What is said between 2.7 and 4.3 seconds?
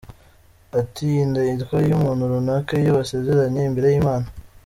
iyo basezeranye imbere y’Imana.